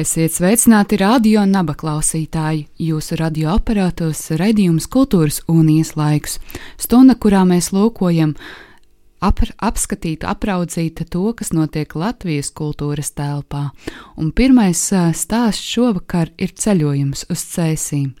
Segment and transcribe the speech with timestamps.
[0.00, 2.62] Esiet sveicināti radio naba klausītāji.
[2.80, 6.38] Jūsu radioaparātos raidījums Kultūras unijas laiks.
[6.80, 8.32] Stunda, kurā mēs lūkojam,
[9.20, 13.66] ap, apskatīt, apraudzīt to, kas notiek Latvijas kultūras telpā.
[14.16, 14.86] Un pirmais
[15.20, 18.14] stāsts šovakar ir ceļojums uz cēsīm,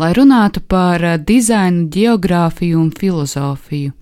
[0.00, 3.92] lai runātu par dizainu, geogrāfiju un filozofiju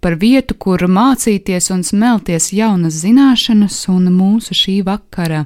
[0.00, 5.44] par vietu, kur mācīties un smelties jaunas zināšanas, un mūsu šī vakara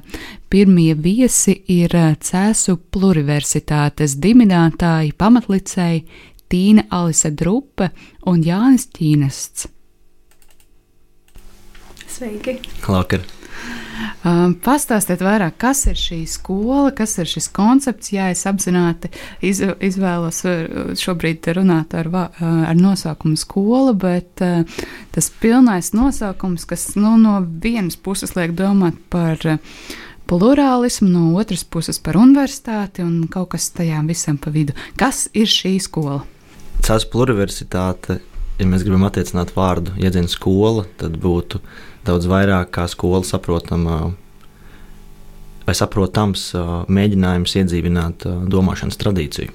[0.49, 6.05] pirmie viesi ir Cēsu pluriversitātes dibinātāji, pamatlicēji
[6.51, 7.91] Tīna Alise Drupe
[8.29, 9.67] un Jānis Ķīnests.
[12.15, 12.61] Sveiki!
[12.85, 13.44] Labvakar!
[14.25, 18.09] Um, pastāstiet vairāk, kas ir šī skola, kas ir šis koncepts.
[18.09, 19.11] Jā, es apzināti
[19.45, 24.65] iz, izvēlos uh, šobrīd runāt ar, uh, ar nosaukumu skola, bet uh,
[25.13, 29.45] tas pilnais nosaukums, kas nu, no vienas puses liek domāt par
[30.25, 34.73] plurālismu, no otras puses par universitāti un kaut kas tajā visam pa vidu.
[34.97, 36.23] Kas ir šī skola?
[36.81, 38.23] Cēlā pluriversitāte,
[38.59, 41.61] ja mēs gribam attiecināt vārdu jēdzienu skola, tad būtu
[42.07, 44.13] daudz vairāk kā skola saprotama
[45.65, 46.51] vai saprotams
[46.93, 49.53] mēģinājums iedzīvināt domāšanas tradīciju.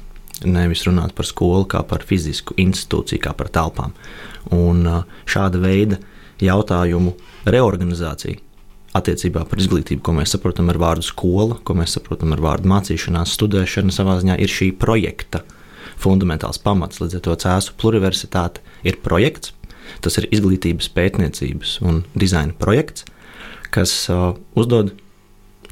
[0.51, 3.93] Nevis runāt par skolu kā par fizisku institūciju, kā par telpām.
[4.57, 4.87] Un
[5.29, 6.01] šāda veida
[6.41, 7.13] jautājumu
[7.45, 8.41] reorganizācija
[8.97, 13.37] attiecībā par izglītību, ko mēs saprotam ar vārdu skola, ko mēs saprotam ar vārdu mācīšanās,
[13.37, 15.45] studēšana, savā ziņā ir šī projekta
[16.01, 17.01] fundamentāls pamats.
[17.03, 19.55] Līdz ar to Cēzu pluriversitāte ir projekts,
[19.99, 23.07] Tas ir izglītības, pētniecības un dizaina projekts,
[23.75, 24.95] kas uh, uzdod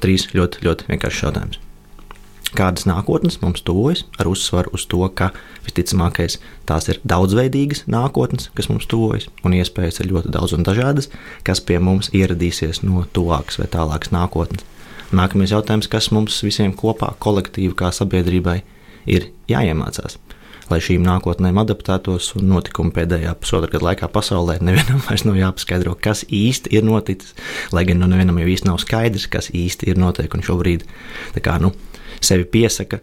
[0.02, 1.64] trīs ļoti, ļoti vienkāršus jautājumus.
[2.56, 5.34] Kādas nākotnes mums tuvojas, ar uzsvaru uz to, ka
[5.66, 6.38] visticamākais
[6.68, 11.10] tās ir daudzveidīgas nākotnes, kas mums tuvojas, un iespējas ir ļoti daudz un dažādas,
[11.44, 14.64] kas pie mums ieradīsies no tuvākas vai tālākas nākotnes.
[15.12, 18.77] Nākamais jautājums, kas mums visiem kopā, kolektīvi, kā sabiedrībai, ir
[19.48, 20.18] jāiemācās
[20.70, 22.32] lai šīm nākotnēm adaptētos.
[22.44, 27.34] Notikumi pēdējā pusotra gada laikā pasaulē nevienam vairs nav jāpaskaidro, kas īsti ir noticis.
[27.74, 30.32] Lai gan nu nevienam jau īsti nav skaidrs, kas īsti ir notiek.
[30.34, 30.84] Un šobrīd
[31.44, 31.72] kā, nu,
[32.24, 33.00] sevi piesaka,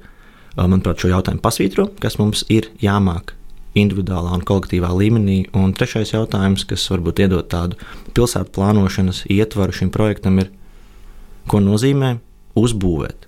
[0.60, 3.36] manuprāt, šo jautājumu pasvītro, kas mums ir jāmāk
[3.76, 5.42] individuālā un kolektīvā līmenī.
[5.58, 7.80] Un trešais jautājums, kas varbūt iedod tādu
[8.16, 10.54] pilsētu plānošanas ietvaru šim projektam, ir,
[11.52, 12.16] ko nozīmē
[12.58, 13.28] uzbūvēt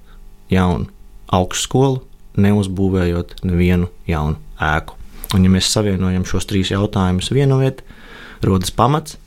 [0.53, 0.87] jaunu
[1.35, 2.06] augstskolu
[2.37, 4.97] neuzbūvējot nevienu jaunu ēku.
[5.35, 7.83] Un, ja mēs savienojam šos trīs jautājumus vienā vietā,
[8.45, 9.17] rodas pamats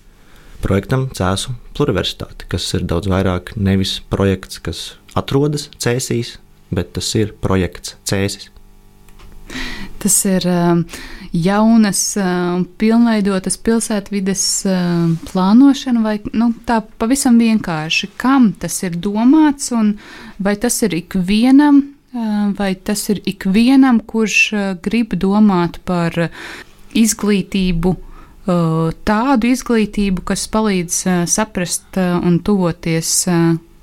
[0.65, 4.82] projektam Cēzu pluriversitāte, kas ir daudz vairāk nevis projekts, kas
[5.19, 6.37] atrodas cēsīs,
[6.72, 8.50] bet tas ir projekts cēsis.
[10.00, 10.81] Tas ir uh,
[11.37, 19.72] jaunas, uh, pilnveidotas pilsētvides uh, plānošana, vai nu, tā pavisam vienkārši, kam tas ir domāts,
[19.76, 19.97] un
[20.41, 24.38] vai tas ir ikvienam Vai tas ir ikvienam, kurš
[24.82, 26.16] grib domāt par
[26.98, 27.93] izglītību,
[29.06, 30.97] tādu izglītību, kas palīdz
[31.31, 33.12] saprast un tuvoties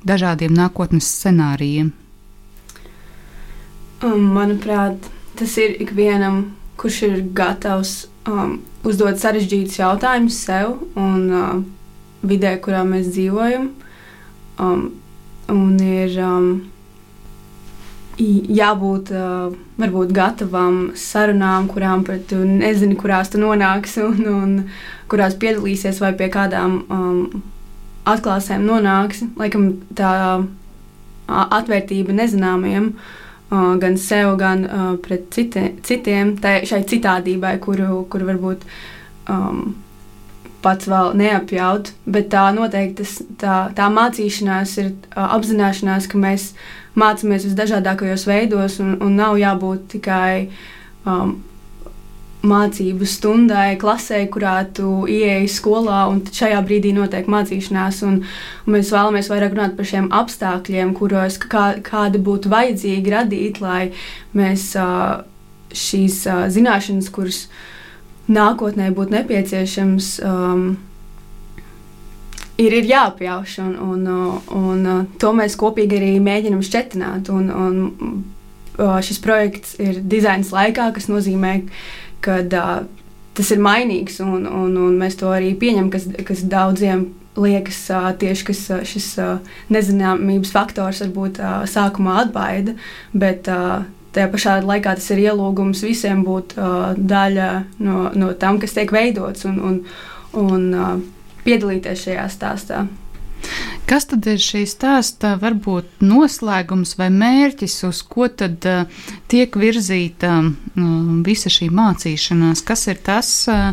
[0.08, 1.94] dažādiem nākotnes scenārijiem?
[4.04, 5.08] Um, manuprāt,
[5.40, 11.56] tas ir ikvienam, kurš ir gatavs um, uzdot sarežģītus jautājumus sev un uh,
[12.22, 13.72] vidē, kurā mēs dzīvojam.
[14.62, 14.84] Um,
[15.50, 16.52] un ir um,
[18.18, 24.56] jābūt uh, varbūt gatavam sarunām, kurām tu nezini, kurās tu nonāksi un, un
[25.12, 27.44] kurās piedalīsies vai pie kādām um,
[28.10, 29.30] atklāsmēm nonāksi.
[29.38, 30.46] Laikam tā uh,
[31.28, 32.94] atvērtība nezināmajam.
[33.48, 38.66] Uh, gan sev, gan uh, pret citi, citiem, tai, šai citādībai, kuru, kuru varbūt
[39.32, 39.78] um,
[40.66, 41.94] pats vēl neapjaut.
[42.10, 46.50] Bet tā noteikti tas, tā, tā mācīšanās ir uh, apzināšanās, ka mēs
[46.98, 50.48] mācāmies visdažādākajos veidos, un, un nav jābūt tikai
[51.06, 51.38] um,
[52.48, 58.02] mācību stundai, klasē, kurā tu ieeji skolā, un šajā brīdī notiek mācīšanās.
[58.08, 58.20] Un,
[58.66, 63.90] un mēs vēlamies vairāk runāt par šiem apstākļiem, kuros kā, kādi būtu vajadzīgi radīt, lai
[64.38, 65.24] mēs uh,
[65.74, 67.46] šīs uh, zināšanas, kuras
[68.32, 70.70] nākotnē būtu nepieciešams, um,
[72.58, 74.08] ir, ir jāapjauš, un, un,
[74.58, 74.90] un,
[75.22, 77.32] to mēs kopīgi arī mēģinam šķetināt.
[77.34, 78.26] Un, un,
[78.78, 81.54] šis projekts ir dizains laikā, kas nozīmē,
[82.22, 82.86] ka uh,
[83.38, 87.08] tas ir mainīgs, un, un, un mēs to arī pieņemam, kas, kas daudziem
[87.38, 92.74] liekas uh, tieši kas, uh, šis uh, nezināmības faktors varbūt uh, sākumā atbaida,
[93.14, 93.84] bet uh,
[94.16, 97.52] tajā pašā laikā tas ir ielūgums visiem būt uh, daļa
[97.86, 99.78] no, no tam, kas tiek veidots un, un,
[100.38, 100.98] un uh,
[101.48, 102.86] piedalīties šajā stāstā.
[103.88, 110.34] Kas tad ir šī stāsta varbūt noslēgums vai mērķis, uz ko tad uh, tiek virzīta
[110.42, 110.90] uh,
[111.24, 112.66] visa šī mācīšanās?
[112.68, 113.32] Kas ir tas?
[113.52, 113.72] Uh,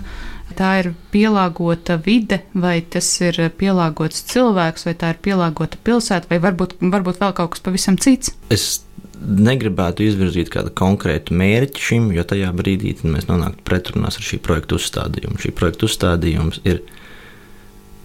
[0.55, 6.41] tā ir pielāgota vide, vai tas ir pielāgots cilvēks, vai tā ir pielāgota pilsēta, vai
[6.43, 8.35] varbūt, varbūt vēl kaut kas pavisam cits?
[8.55, 8.85] Es
[9.25, 14.79] negribētu izvirzīt kādu konkrētu mērķi šim, jo tajā brīdī mēs nonāktu pretrunās ar šī projekta
[14.79, 15.41] uzstādījumu.
[15.43, 16.83] Šī projekta uzstādījums ir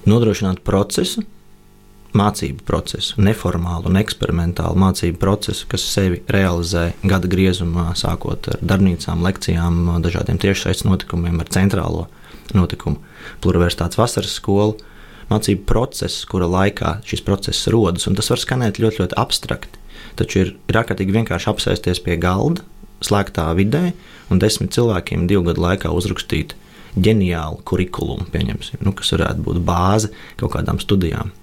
[0.07, 1.24] nodrošināt procesu,
[2.16, 9.22] mācību procesu, neformālu un eksperimentālu mācību procesu, kas sevi realizē gada griezumā, sākot ar darbnīcām,
[9.25, 12.07] lekcijām, dažādiem tiešsaistes notikumiem, ar centrālo
[12.56, 13.01] notikumu,
[13.44, 14.78] pluriversitātes vasaras skolu.
[15.30, 19.78] Mācību process, kura laikā šis process rodas, un tas var skanēt ļoti, ļoti abstrakti.
[20.18, 22.66] Taču ir, ir ārkārtīgi vienkārši apsēsties pie galda,
[23.06, 23.92] slēgtā vidē,
[24.34, 26.56] un desmit cilvēkiem divu gadu laikā uzrakstīt
[26.97, 28.27] ģeniālu kurikulumu,
[28.81, 31.33] nu, kas varētu būt bāze kaut kādām studijām.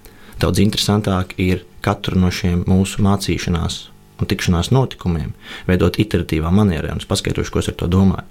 [0.41, 5.33] Daudz interesantāk ir katru no šiem mūsu mācīšanās un tikšanās notikumiem
[5.67, 8.25] veidot iteratīvā manierē, un es paskaidrošu, ko es ar to domāju.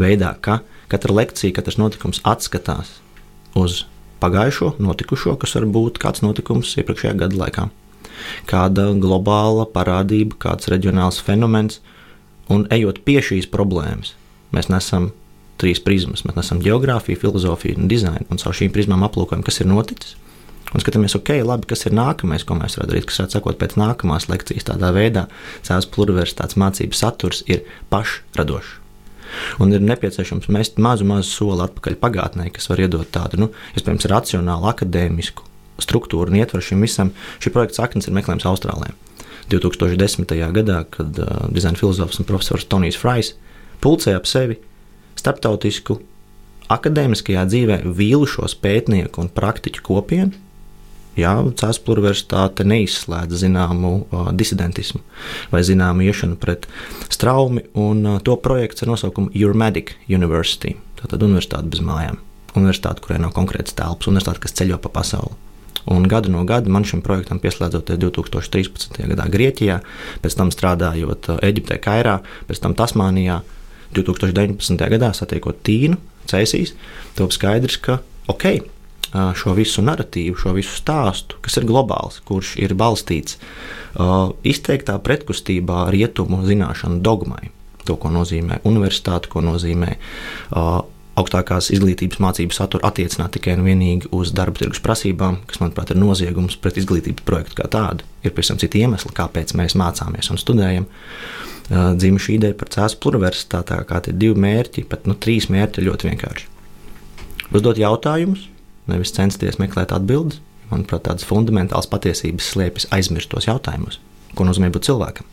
[0.00, 0.60] Veidā, ka
[0.90, 2.98] katra lekcija, katrs notikums atskatās
[3.58, 3.84] uz
[4.22, 7.68] pagājušo, notikušo, kas var būt kāds notikums iepriekšējā gada laikā,
[8.50, 11.78] kāda globāla parādība, kāds reģionāls fenomens,
[12.50, 14.14] un ejot pie šīs problēmas,
[14.54, 15.12] mēs nesam
[15.58, 16.24] trīs prizmas.
[16.26, 20.16] Mēs nesam geogrāfiju, filozofiju un dizainu, un caur šīm prizmām aplūkojam, kas ir noticis,
[20.76, 23.78] Un skatāmies, ok, labi, kas ir nākamais, ko mēs varam darīt, kas ir sakot pēc
[23.80, 24.66] nākamās lekcijas.
[24.68, 25.24] Tādā veidā
[25.64, 27.62] cēlās pluriversitātes mācību saturs ir
[27.92, 28.74] pašradošs.
[29.60, 34.08] Un ir nepieciešams mest mazu, mazu soli atpakaļ pagātnē, kas var iedot tādu, nu, iespējams,
[34.12, 35.44] racionālu, akadēmisku
[35.84, 37.12] struktūru un ietvaru šim visam.
[37.40, 38.96] Šī projekta saknes ir meklējums Austrālijā.
[39.52, 40.32] 2010.
[40.52, 43.32] gadā, kad uh, dizaina filozofs un profesors Tonijs Frais
[43.84, 44.58] pulcēja ap sevi
[45.18, 45.98] starptautisku
[46.72, 50.36] akadēmiskajā dzīvē vīlušos pētnieku un praktiķu kopienu,
[51.18, 55.00] Jā, Cēlā universitāte neizslēdz zināmu uh, disidentismu
[55.50, 56.68] vai zināmu iešanu pret
[57.10, 60.76] straumi, un uh, to projekts ar nosaukumu Urmedic University.
[61.00, 62.20] Tātad universitāte bez mājām.
[62.54, 65.34] Universitāte, kurai nav konkrēts telpas, universitāte, kas ceļo pa pasauli.
[65.90, 68.98] Un gadu no gada man šim projektam pieslēdzoties 2013.
[69.10, 69.80] gadā Grieķijā,
[70.22, 73.40] pēc tam strādājot Eģiptē, Kairā, pēc tam Tasmānijā,
[73.96, 74.88] 2019.
[74.94, 75.98] gadā satiekot Tīnu,
[76.28, 76.74] Cēsīs,
[77.16, 78.50] top skaidrs, ka ok,
[79.12, 85.88] šo visu narratīvu, šo visu stāstu, kas ir globāls, kurš ir balstīts uh, izteiktā pretkustībā
[85.94, 87.48] rietumu zināšanu dogmai.
[87.88, 90.82] To, ko nozīmē universitāte, ko nozīmē uh,
[91.18, 95.98] augstākās izglītības mācību saturu attiecināt tikai un vienīgi uz darba tirgus prasībām, kas, manuprāt, ir
[95.98, 98.06] noziegums pret izglītības projektu kā tādu.
[98.22, 100.84] Ir pavisam citi iemesli, kāpēc mēs mācāmies un studējam.
[100.84, 105.84] Uh, Dzīva šī ideja par cēlus pluriversitātē, kā tie divi mērķi, pat nu, trīs mērķi
[105.84, 106.46] ļoti vienkārši.
[107.52, 108.46] Uzdot jautājumus,
[108.88, 110.40] nevis censties meklēt atbildes.
[110.68, 114.00] Manuprāt, tādas fundamentālas patiesības slēpjas aizmirstos jautājumos.
[114.36, 115.28] Ko nozīmē būt cilvēkam?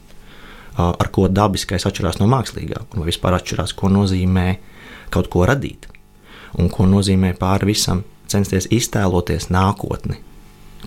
[0.80, 4.46] Ar ko dabiskais atšķirās no mākslīgā, un vispār atšķirās, ko nozīmē
[5.12, 5.88] kaut ko radīt,
[6.60, 10.22] un ko nozīmē pāri visam censties iztēloties nākotni,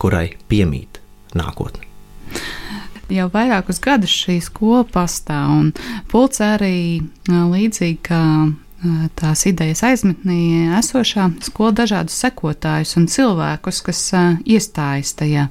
[0.01, 1.01] kurai piemīt
[1.37, 1.85] nākotne.
[3.09, 5.69] Jau vairākus gadus šī skola pastāv, un
[6.13, 6.79] pulcē arī
[7.29, 8.23] līdzīgi kā
[9.19, 14.03] tās idejas aizmetnī esošā skola dažādus sekotājus un cilvēkus, kas
[14.47, 15.49] iestājas tajā.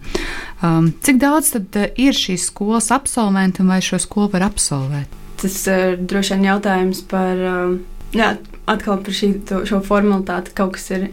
[1.03, 5.11] Cik daudz tad ir šīs skolas absolventu un vai šo skolu var absolvēt?
[5.41, 7.43] Tas ir droši vien jautājums par,
[8.15, 8.31] jā,
[8.65, 10.55] atkal par šī, to, šo formalitāti.
[10.57, 11.09] Kaut kas ir,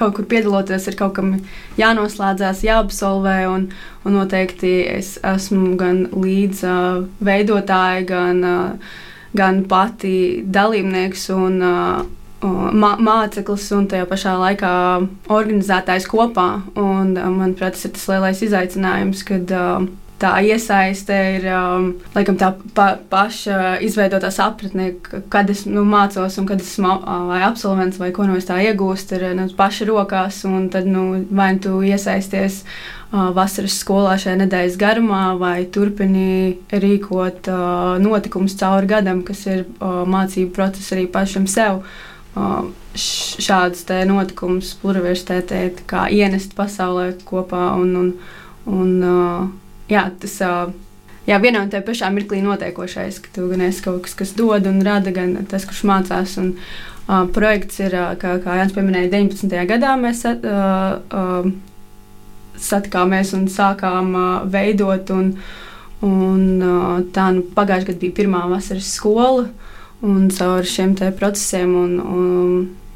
[0.00, 1.36] kaut kur piedaloties, ir kaut kam
[1.78, 3.68] jānoslēdzās, jāabsolvē, un,
[4.04, 8.98] un noteikti es esmu gan līdz uh, veidotāji, gan uh,
[9.36, 12.00] gan pati dalībnieks un uh,
[12.40, 14.72] māceklis un tajā pašā laikā
[15.28, 16.48] organizētājs kopā.
[16.74, 19.84] Un, manuprāt, tas ir tas lielais izaicinājums, kad uh,
[20.20, 24.92] tā iesaiste ir um, laikam, tā pa, paša izveidotā sapratne,
[25.32, 26.96] kad es nu, mācos un kad esmu
[27.30, 30.42] vai absolvents vai ko no es tā iegūstu, ir nu, paša rokās.
[30.72, 37.96] Tad nu, vai tu iesaisties uh, vasaras skolā šajā nedēļas garumā, vai turpini rīkot uh,
[38.02, 41.82] notikumus cauri gadam, kas ir uh, mācību process arī pašam sev.
[42.94, 45.64] šādus notikumus pluriversitātē
[46.14, 47.72] ienest pasaulē kopā.
[47.80, 48.12] Un, un,
[48.66, 48.92] un,
[49.90, 50.36] jā, tas,
[51.28, 54.68] jā, vienā un tajā pašā mirklī notiekošais, ka tu gan esi kaut kas, kas dod
[54.70, 56.36] un rada, gan tas, kurš mācās.
[56.40, 56.90] Un, uh,
[57.34, 59.56] projekts ir, kā, kā Jānis pieminēja, 19.
[59.70, 61.50] gadā mēs uh, uh,
[62.60, 65.10] satikāmies un sākām uh, veidot.
[65.14, 65.32] Un,
[66.06, 69.48] un, uh, tā nu, pagājušajā gadā bija pirmā vasaras skola.
[70.06, 72.52] Un caur šiem procesiem un, un,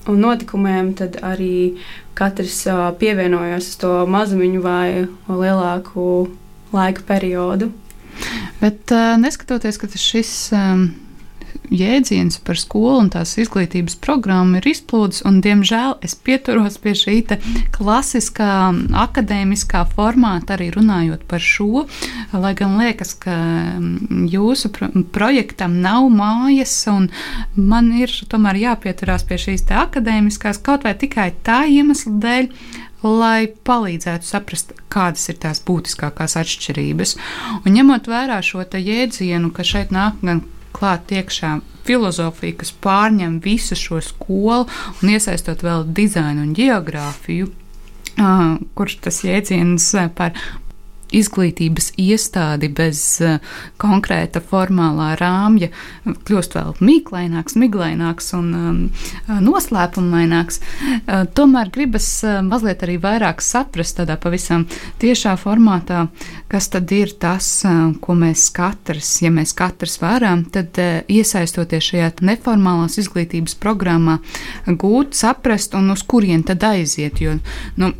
[0.08, 1.76] un notikumiem arī
[2.16, 4.88] katrs uh, pievienojās uz to mazumiņu vai
[5.28, 6.30] lielāku
[6.75, 7.71] laika periodu.
[8.61, 10.87] Bet uh, neskatoties, ka šis um,
[11.73, 17.16] jēdziens par skolu un tās izglītības programmu ir izplūdes, un, diemžēl, es pieturos pie šī
[17.75, 18.50] klasiskā
[19.04, 21.87] akadēmiskā formāta, arī runājot par šo,
[22.33, 23.37] lai gan liekas, ka
[24.30, 27.09] jūsu pro projektam nav mājas, un
[27.56, 32.50] man ir tomēr jāpieturās pie šīs akadēmiskās kaut vai tikai tā iemesla dēļ,
[33.04, 37.16] lai palīdzētu saprast, kādas ir tās būtiskākās atšķirības.
[37.61, 40.40] Un ņemot vērā šo jēdzienu, ka šeit nāk gan
[40.75, 47.50] klāt iekšā filozofija, kas pārņem visu šo skolu un iesaistot vēl dizainu un geogrāfiju.
[48.14, 50.37] Uh, kurš tas jēdziens par
[51.14, 53.38] izglītības iestādi bez uh,
[53.80, 55.71] konkrēta formālā rāmja
[56.04, 58.80] kļūst vēl mīklaināks, miglaināks un um,
[59.44, 60.61] noslēpumaināks.
[60.61, 64.66] Uh, tomēr gribas uh, mazliet arī vairāk saprast tādā pavisam
[65.02, 66.06] tiešā formātā,
[66.50, 67.47] kas tad ir tas,
[68.02, 70.76] ko mēs katrs, ja mēs katrs varam, tad
[71.11, 74.18] iesaistoties šajā neformālās izglītības programmā,
[74.66, 77.21] gūt, saprast un uz kurien tad aiziet.
[77.25, 77.38] Jo,
[77.80, 77.92] nu,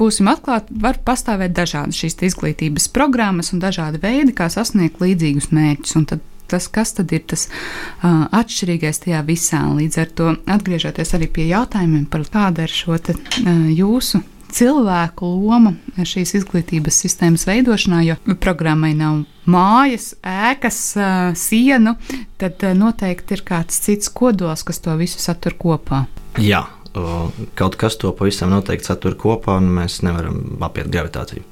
[0.00, 5.96] Būsim atklāti, var pastāvēt dažādas šīs izglītības programmas un dažādi veidi, kā sasniegt līdzīgus mērķus.
[5.98, 9.62] Un tad tas, kas tad ir tas uh, atšķirīgais tajā visā.
[9.76, 15.28] Līdz ar to atgriežoties arī pie jautājumiem par kāda ir šo te, uh, jūsu cilvēku
[15.30, 21.94] loma šīs izglītības sistēmas veidošanā, jo programmai nav mājas, ēkas, uh, sienu,
[22.40, 26.04] tad uh, noteikti ir kāds cits kodols, kas to visu satur kopā.
[26.38, 31.46] Jā, kaut kas to pavisam noteikti satur kopā, un mēs nevaram apiet gravitāciju.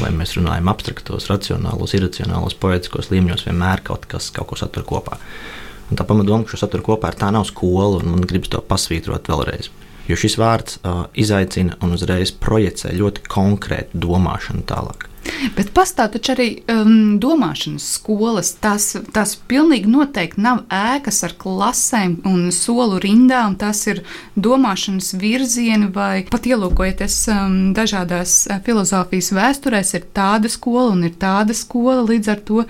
[0.00, 5.20] Vai mēs runājam abstraktos, racionālos, iracionālos, poetiskos līmeņos, vienmēr kaut kas kaut ko satur kopā.
[5.90, 8.62] Un tā pamatdoma, ka šo saturu kopā ir tā nav skola, un man gribas to
[8.62, 9.70] pasvītrot vēlreiz.
[10.10, 15.09] Jo šis vārds uh, izaicina un uzreiz projicē ļoti konkrētu domāšanu tālāk.
[15.56, 18.52] Bet pastāv taču arī um, domāšanas skolas.
[18.62, 23.56] Tās, tās pilnīgi noteikti nav ēkas ar klasēm un solu rindām.
[23.60, 24.02] Tas ir
[24.36, 31.16] domāšanas virzieni, vai pat ielūkojoties um, dažādās uh, filozofijas vēsturēs, ir tāda skola un ir
[31.20, 32.04] tāda skola.
[32.10, 32.64] Līdz ar to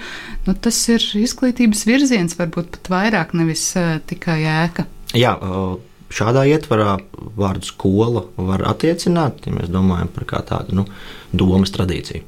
[0.47, 4.89] nu, tas ir izglītības virziens, varbūt pat vairāk nevis uh, tikai ēka.
[5.19, 5.79] Jā, uh...
[6.11, 6.97] Šādā ietvarā
[7.39, 10.85] vārdu skola var attiecināt, ja mēs domājam par tādu nu,
[11.31, 12.25] domas tradīciju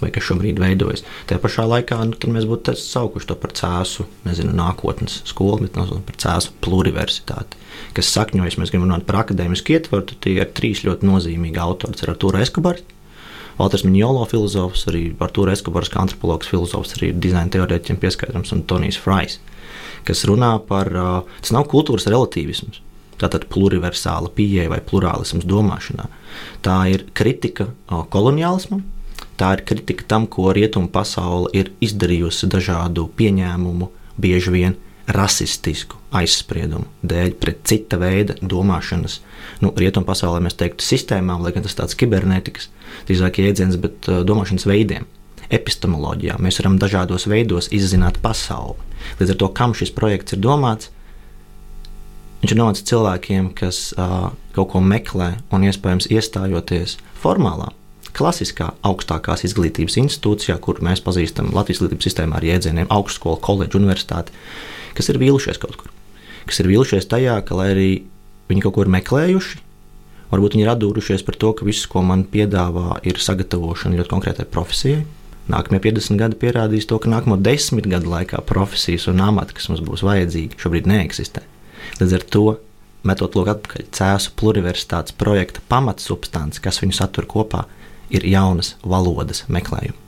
[0.00, 1.04] vai kas šobrīd veidojas.
[1.28, 5.86] Tajā pašā laikā nu, mēs būtu saukuši to par cēsu, nezinu, nākotnes skolu, bet no,
[6.06, 7.60] par cēsu pluriversitāti,
[7.96, 11.96] kas sakņojas, mēs gribam runāt par akadēmisku ietvaru, tad tie ir trīs ļoti nozīmīgi autori.
[11.96, 12.84] Tas ir Artūra Eskabars,
[13.58, 18.98] Valters Miņolo filozofs, arī Artūra Eskabars kā antropologs filozofs, arī dizaina teorētiķiem pieskaitams un Tonijs
[18.98, 19.38] Frais,
[20.08, 20.90] kas runā par,
[21.38, 22.80] tas nav kultūras relativisms,
[23.20, 26.08] tātad pluriversāla pieeja vai plurālisms domāšanā.
[26.66, 27.68] Tā ir kritika
[28.10, 28.82] koloniālismam,
[29.40, 33.90] Tā ir kritika tam, ko rietumu pasaule ir izdarījusi dažādu pieņēmumu,
[34.22, 34.76] bieži vien
[35.10, 39.18] rasistisku aizspriedumu dēļ pret cita veida domāšanas.
[39.60, 42.70] Nu, rietumu pasaulē mēs teiktu sistēmām, lai gan tas tāds kibernētikas,
[43.08, 45.10] drīzāk jēdziens, bet uh, domāšanas veidiem.
[45.52, 48.78] Epistemoloģijā mēs varam dažādos veidos izzināt pasauli.
[49.18, 50.88] Līdz ar to, kam šis projekts ir domāts,
[52.40, 57.74] viņš ir domāts cilvēkiem, kas uh, kaut ko meklē un iespējams iestājoties formālā
[58.14, 64.34] klasiskā augstākās izglītības institūcijā, kur mēs pazīstam Latvijas izglītības sistēmā ar jēdzieniem augstskola, koledža, universitāte,
[64.94, 65.92] kas ir vīlušies kaut kur.
[66.48, 67.90] Kas ir vīlušies tajā, ka, lai arī
[68.50, 69.60] viņi kaut ko ir meklējuši,
[70.30, 74.48] varbūt viņi ir atdūrušies par to, ka viss, ko man piedāvā, ir sagatavošana ļoti konkrētai
[74.50, 75.04] profesijai.
[75.50, 79.82] Nākamie 50 gadi pierādīs to, ka nākamo 10 gadu laikā profesijas un amati, kas mums
[79.84, 81.42] būs vajadzīgi, šobrīd neeksistē.
[82.00, 82.44] Līdz ar to
[83.04, 87.66] metot lūk atpakaļ cēsu pluriversitātes projekta pamatsubstance, kas viņu satur kopā,
[88.10, 90.00] ir jaunas valodas meklējumi.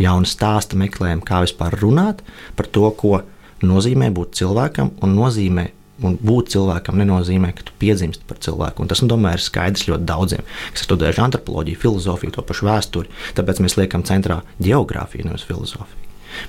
[0.00, 2.22] Jauna stāsta meklējumi, kā vispār runāt
[2.56, 3.20] par to, ko
[3.62, 5.68] nozīmē būt cilvēkam, un nozīmē
[6.02, 8.82] un būt cilvēkam nenozīmē, ka tu piedzimsti par cilvēku.
[8.82, 13.12] Un tas, man domāju, ir skaidrs ļoti daudziem, kas studējuši antropoloģiju, filozofiju, to pašu vēsturi.
[13.38, 16.00] Tāpēc mēs liekam centrā geogrāfiju, nevis filozofiju.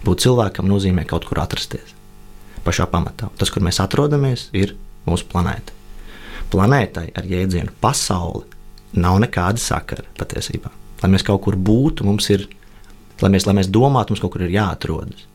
[0.08, 1.94] Būt cilvēkam nozīmē kaut kur atrasties.
[2.64, 3.28] pašā pamatā.
[3.36, 5.76] Tas, kur mēs atrodamies, ir mūsu planēta.
[6.54, 8.46] Planētai ar jēdzienu pasauli
[8.94, 10.72] nav nekāda sakara patiesībā.
[11.04, 12.48] Lai mēs kaut kur būtu, mums ir,
[13.22, 15.28] lai mēs, lai mēs domātu, mums kaut kur ir jāatrodas.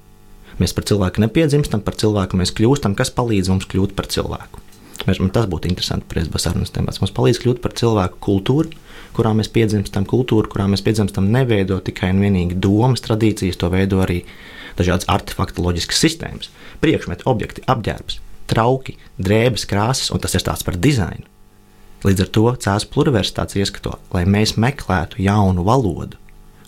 [0.59, 4.65] Mēs par cilvēku nepiedzimstam, par cilvēku mēs kļūstam, kas palīdz mums kļūt par cilvēku.
[5.07, 6.99] Mēs, tas būtu interesanti presbas sarunas temats.
[7.03, 8.73] Mums palīdz kļūt par cilvēku kultūru,
[9.15, 14.03] kurā mēs piedzimstam, kultūru, kurā mēs piedzimstam, neveido tikai un vienīgi domas, tradīcijas, to veido
[14.03, 14.25] arī
[14.79, 16.51] dažādas artefaktoloģiskas sistēmas,
[16.83, 18.19] priekšmeti, objekti, apģērbs,
[18.51, 21.27] trauki, drēbes, krāsas, un tas ir stāsts par dizainu.
[22.07, 26.19] Līdz ar to Cēlā universitātes ieskato, lai mēs meklētu jaunu valodu,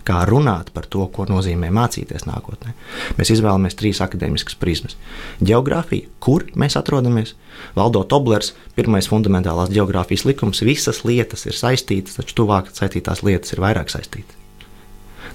[0.06, 2.72] kā runāt par to, ko nozīmē mācīties nākotnē.
[3.18, 4.96] Mēs izvēlamies trīs akadēmiskas prizmas.
[5.38, 7.36] Geogrāfija, kur mēs atrodamies,
[7.76, 13.62] Valdo Toblers, pirmais fundamentālās geogrāfijas likums, visas lietas ir saistītas, taču tuvāk saistītās lietas ir
[13.62, 14.34] vairāk saistītas.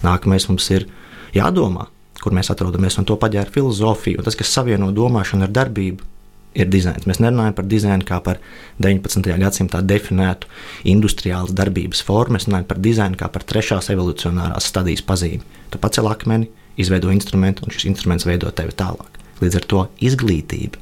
[0.03, 0.89] Nākamais mums ir
[1.37, 1.87] jādomā,
[2.19, 6.14] kur mēs atrodamies, un to paģēra filozofija, un tas, kas savieno domāšanu ar darbību,
[6.55, 7.05] ir dizains.
[7.09, 8.39] Mēs nerunājam par dizainu kā par
[8.83, 9.27] 19.
[9.41, 10.49] gadsimtā definētu
[10.91, 15.43] industriālas darbības formu, mēs runājam par dizainu kā par trešās evolucionārās stadijas pazīmi.
[15.71, 19.21] Tu pacēl akmeni, izveido instrumentu, un šis instruments veido tevi tālāk.
[19.43, 20.81] Līdz ar to izglītība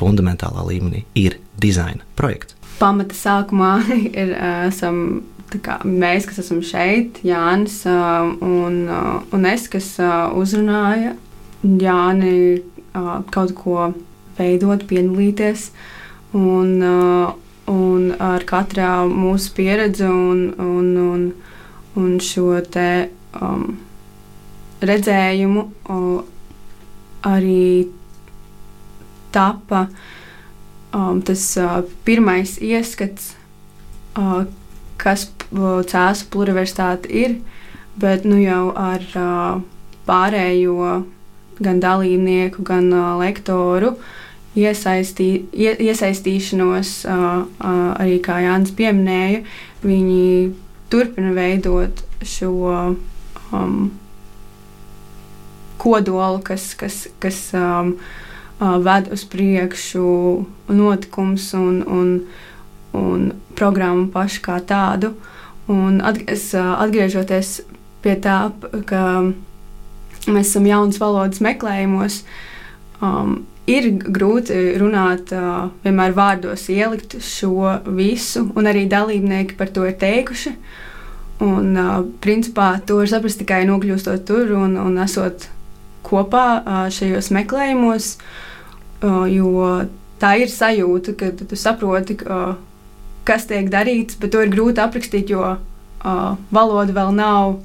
[0.00, 2.56] fundamentālā līmenī ir dizaina projekts.
[2.80, 3.76] Pamata sākumā
[4.24, 4.34] ir
[4.68, 5.28] esam.
[5.52, 9.90] Kā, mēs, kas esam šeit, Jānis un, un es, kas
[10.40, 11.10] uzrunāja
[11.60, 12.62] Jāni
[13.28, 13.90] kaut ko
[14.38, 15.70] veidot, piedalīties.
[16.32, 17.32] Un, uh,
[17.70, 21.26] un ar katru mūsu pieredzi un, un, un,
[22.00, 23.08] un šo te,
[23.38, 23.76] um,
[24.82, 25.66] redzējumu
[27.22, 27.86] arī
[29.32, 29.86] tapa
[30.92, 33.34] um, tas uh, pirmais ieskats,
[34.18, 34.42] uh,
[34.96, 37.34] kas Cēlā pluriversitāte ir,
[38.00, 39.58] bet nu jau ar uh,
[40.08, 41.02] pārējo
[41.62, 44.21] gan dalībnieku, gan uh, lektoru uh,
[44.58, 46.92] iesaistī, ie, iesaistīšanos,
[47.62, 49.42] arī kā Jānis pieminēja,
[49.84, 50.52] viņi
[50.92, 52.52] turpina veidot šo
[53.52, 53.90] um,
[55.82, 57.96] kodolu, kas, kas, kas um,
[58.60, 60.06] ved uz priekšu
[60.68, 62.12] notikums un, un,
[62.94, 65.14] un programmu pašu kā tādu.
[65.72, 67.60] Un atgriez, atgriežoties
[68.02, 68.50] pie tā,
[68.86, 69.02] ka
[70.28, 72.22] mēs esam jaunas valodas meklējumos,
[73.00, 75.32] um, ir grūti runāt
[75.84, 80.56] vienmēr vārdos, ielikt šo visu, un arī dalībnieki par to ir teikuši.
[81.42, 81.74] Un,
[82.22, 85.48] principā to var saprast tikai nokļūstot tur un, un esot
[86.06, 88.12] kopā šajos meklējumos,
[89.32, 89.66] jo
[90.22, 92.18] tā ir sajūta, ka tu saproti,
[93.26, 95.56] kas tiek darīts, bet to ir grūti aprakstīt, jo
[96.54, 97.58] valoda vēl nav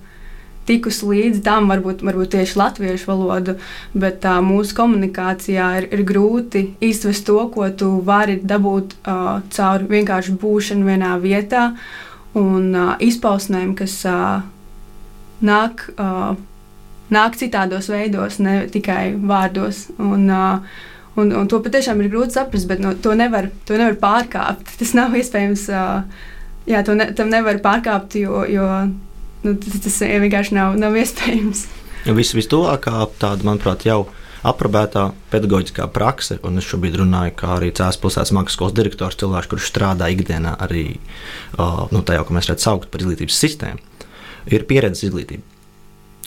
[0.67, 3.55] tikusi līdzi tam, varbūt, varbūt tieši latviešu valodu,
[3.97, 9.87] bet tā, mūsu komunikācijā ir, ir grūti izvest to, ko tu vari dabūt uh, caur
[9.87, 11.71] vienkārši būšanu vienā vietā
[12.37, 14.43] un uh, izpausmēm, kas uh,
[15.41, 15.89] nāk.
[15.97, 16.35] Uh,
[17.07, 19.85] Nāk citādos veidos, ne tikai vārdos.
[19.95, 20.81] Un, uh,
[21.17, 24.69] Un, un to patiešām ir grūti saprast, bet no, to, nevar, to nevar pārkāpt.
[24.79, 25.63] Tas nav iespējams.
[25.73, 26.27] Uh,
[26.69, 28.67] jā, to ne, tam nevar pārkāpt, jo, jo
[29.47, 31.65] nu, tas, tas vienkārši nav, nav iespējams.
[32.17, 34.05] Vis, vistuvākā tāda, manuprāt, jau
[34.47, 39.49] aprobētā pedagoģiskā prakse, un es šobrīd runāju kā arī Cēlā pilsētas mākslas skolas direktors, cilvēks,
[39.51, 40.85] kurš strādā ikdienā arī
[41.57, 43.81] nu, tajā, ko mēs redzam saukt par izglītības sistēmu,
[44.53, 45.55] ir pieredzes izglītība.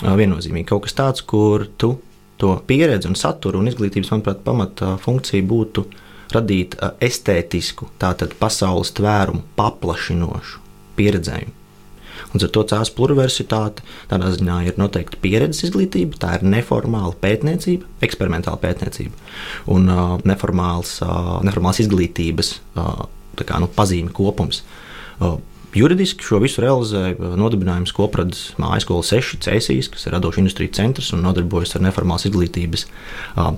[0.00, 1.94] Viennozīmīgi kaut kas tāds, kur tu
[2.40, 5.84] to pieredzi un saturu un izglītības, manuprāt, pamata funkcija būtu
[6.32, 10.62] radīt estētisku, tātad pasaules tvērumu paplašinošu
[10.96, 11.59] pieredzējumu.
[12.30, 17.88] Un ar to cēlās pluriversitāte tādā ziņā ir noteikti pieredzes izglītība, tā ir neformāla pētniecība,
[18.06, 19.16] eksperimentāla pētniecība
[19.74, 23.06] un uh, neformāls, uh, neformāls izglītības uh,
[23.40, 24.62] kā, nu, pazīme kopums.
[25.20, 25.38] Uh,
[25.70, 31.12] Juridiski šo visu realizē nodibinājums Kopradas mājas skola 6 Cēsīs, kas ir radoša industrija centrs
[31.14, 32.88] un nodarbojas ar neformālas izglītības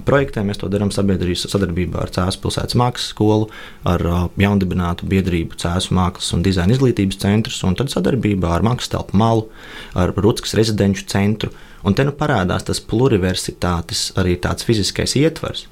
[0.04, 0.50] projektiem.
[0.50, 3.48] Mēs to darām sadarbībā ar Cēzus pilsētas mākslas skolu,
[3.88, 4.04] ar
[4.36, 9.48] jaundibinātu biedrību Cēzus mākslas un dizaina izglītības centrs, un tad sadarbībā ar mākslas telpu malu,
[9.96, 11.48] ar Rutskas rezidenču centru.
[11.80, 15.64] Un te nu parādās tas pluriversitātes arī tāds fiziskais ietvers.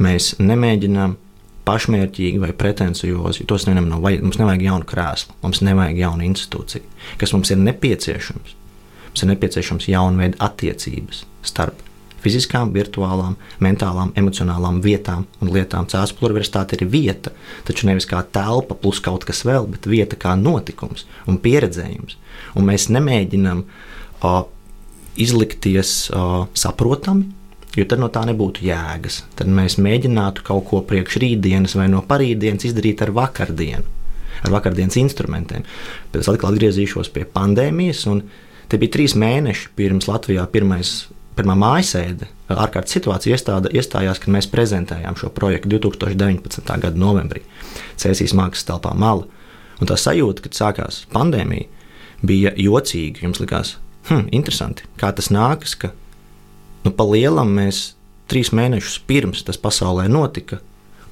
[0.00, 1.20] Mēs nemēģinām
[1.66, 3.46] pašmērķīgi vai pretenciozi.
[3.48, 4.22] Tos nevienam nav vajag.
[4.26, 6.86] Mums nevajag jaunu krēslu, mums nevajag jaunu institūciju.
[7.20, 8.54] Kas mums ir nepieciešams?
[9.08, 11.82] Mums ir nepieciešams jauna veida attiecības starp
[12.26, 15.86] fiziskām, virtuālām, mentālām, emocionālām vietām un lietām.
[15.90, 17.32] Cēlā pluralitāte ir vieta,
[17.68, 22.18] taču nevis kā telpa plus kaut kas vēl, bet vieta kā notikums un pieredzējums.
[22.58, 24.42] Un mēs nemēģinām uh,
[25.22, 27.30] izlikties uh, saprotami,
[27.76, 29.20] jo tad no tā nebūtu jēgas.
[29.38, 33.84] Tad mēs mēģinātu kaut ko priekš rītdienas vai no parītdienas izdarīt ar vakardienu,
[34.42, 35.66] ar vakardienas instrumentiem.
[36.12, 38.24] Bet es atkal atgriezīšos pie pandēmijas, un
[38.70, 40.96] te bija trīs mēneši pirms Latvijā pirmais.
[41.36, 46.62] Pirmā mājasēde, ārkārtas situācija iestāda, iestājās, kad mēs prezentējām šo projektu 2019.
[46.64, 47.42] gada novembrī
[48.00, 49.26] Cēsīs mākslas telpā Mala.
[49.76, 51.68] Un tā sajūta, kad sākās pandēmija,
[52.24, 53.26] bija jocīga.
[53.26, 53.74] Jums likās,
[54.08, 55.92] hm, interesanti, kā tas nākas, ka
[56.86, 57.96] Nu, pa lielam mēs
[58.30, 60.60] trīs mēnešus pirms tas pasaulē notika,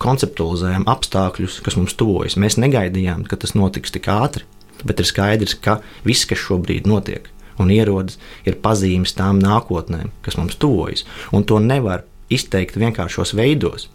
[0.04, 2.37] konceptualizējām apstākļus, kas mums tuvojas.
[2.38, 4.46] Mēs negaidījām, ka tas notiks tik ātri,
[4.87, 7.26] bet ir skaidrs, ka viss, kas šobrīd notiek
[7.58, 11.02] un ierodas, ir pazīmes tām nākotnēm, kas mums tuvojas.
[11.34, 13.88] Un to nevar izteikt vienkāršos veidos,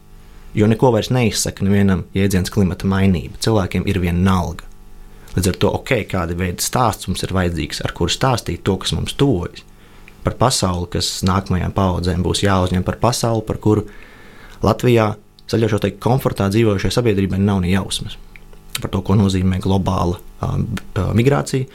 [0.55, 3.39] jo neko vairs neizsaka nevienam jēdziens klimata mainība.
[3.39, 4.67] Cilvēkiem ir vienalga.
[5.37, 8.95] Līdz ar to, ok, kāda veida stāsts mums ir vajadzīgs, ar kuru stāstīt to, kas
[8.99, 9.63] mums tuvojas
[10.29, 13.87] par pasauli, kas nākamajām paudzēm būs jāuzņem par pasauli, par kuru
[14.65, 15.13] Latvijā
[15.49, 18.17] zaļošo teikt komfortā dzīvojušai sabiedrībai nav ne jausmas.
[18.79, 21.67] Par to, ko nozīmē globāla uh, migrācija.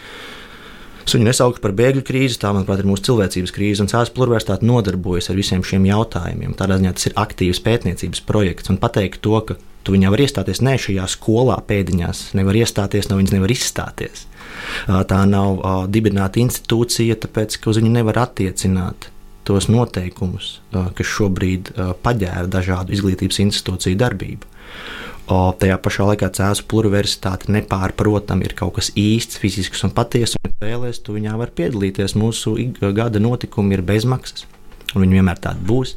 [1.04, 4.64] Es viņu nesaucu par bēgļu krīzi, tā, manuprāt, ir mūsu cilvēcības krīze, un Cēlā plurvērsitāte
[4.64, 6.54] nodarbojas ar visiem šiem jautājumiem.
[6.56, 10.62] Tādā ziņā tas ir aktīvs pētniecības projekts, un pateikt to, ka tu viņā vari iestāties
[10.64, 14.24] ne šajā skolā pēdiņās, nevar iestāties, no viņas nevar izstāties.
[14.86, 19.10] Tā nav dibināta institūcija, tāpēc ka uz viņu nevar attiecināt
[19.44, 24.48] tos noteikumus, kas šobrīd paģēra dažādu izglītības institūciju darbību.
[25.24, 30.36] O, tajā pašā laikā cēlus pluriversitāte nepārprotami ir kaut kas īsts, fizisks un patiesa.
[30.44, 32.12] Un vēlēs, tu viņā var piedalīties.
[32.20, 32.52] Mūsu
[32.92, 34.44] gada notikumi ir bezmaksas,
[34.92, 35.94] un viņi vienmēr tādi būs.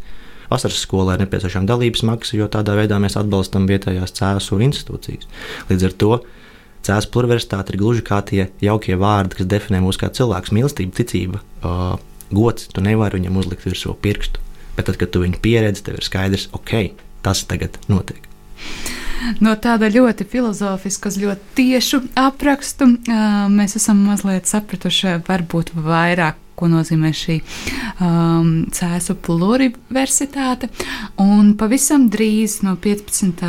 [0.47, 5.27] Vasaras skolā ir nepieciešama dalības maksa, jo tādā veidā mēs atbalstam vietējās cēlus institūcijas.
[5.67, 6.11] Līdz ar to
[6.87, 11.41] Cēlā plurversitāte ir gluži kā tie jaukie vārdi, kas definē mūsu kā cilvēku mīlestību, ticība,
[11.61, 11.97] uh,
[12.31, 12.69] gods.
[12.71, 14.39] Tu nevari viņam uzlikt virsū pirkstu,
[14.77, 16.95] bet tad, kad tu viņu pieredzi, tev ir skaidrs, ok,
[17.27, 18.23] tas tagad notiek.
[19.41, 22.87] No tāda ļoti filozofiska, ļoti tiešu aprakstu
[23.51, 27.37] mēs esam mazliet sapratuši, varbūt vairāk ko nozīmē šī
[28.01, 30.69] um, cēsu pluriversitāte.
[31.21, 33.43] Un pavisam drīz, no 15.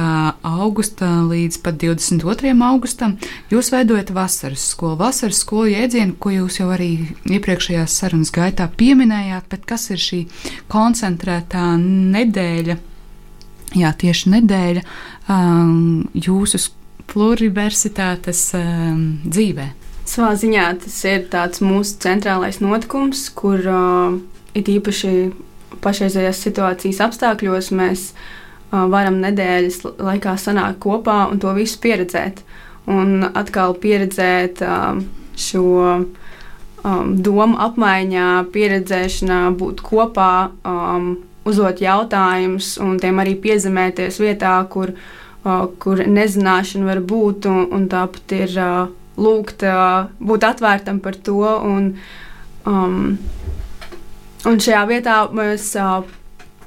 [0.45, 2.53] augusta līdz pat 22.
[2.69, 3.17] augustam,
[3.53, 4.99] jūs veidojat vasaras skolu.
[5.01, 6.93] Vasaras skolu jēdzienu, ko jūs jau arī
[7.25, 10.23] iepriekšējās sarunas gaitā pieminējāt, bet kas ir šī
[10.73, 12.79] koncentrētā nedēļa?
[13.77, 14.85] Jā, tieši nedēļa
[15.33, 16.61] um, jūsu
[17.09, 19.69] pluriversitātes um, dzīvē.
[20.09, 24.15] Savā ziņā tas ir tāds mūsu centrālais notikums, kur uh,
[24.57, 25.13] it īpaši
[25.85, 32.41] pašreizējās situācijas apstākļos mēs uh, varam nedēļas laikā sanākt kopā un to visu pieredzēt.
[32.89, 35.03] Un atkal pieredzēt uh,
[35.37, 40.33] šo um, domu apmaiņā, pieredzēšanā, būt kopā,
[40.65, 41.11] um,
[41.49, 44.95] uzdot jautājumus un tiem arī piezemēties vietā, kur,
[45.45, 47.51] uh, kur nezināšana var būt.
[47.53, 49.65] Un, un tāpat ir uh, lūgt,
[50.19, 51.43] būt atvērtam par to.
[51.43, 51.91] Un,
[52.69, 53.17] um,
[54.47, 56.03] un šajā vietā mēs uh,